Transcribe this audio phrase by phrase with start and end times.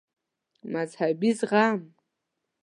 [0.73, 1.81] مذهبي زغم